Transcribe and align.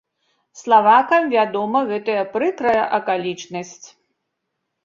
Славакам 0.61 1.27
вядома 1.35 1.79
гэтая 1.91 2.23
прыкрая 2.39 2.81
акалічнасць. 2.99 3.85